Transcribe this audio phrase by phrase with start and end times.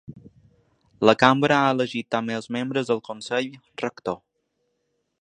[1.09, 3.55] La cambra ha elegit també els membres del consell
[3.87, 4.23] rector.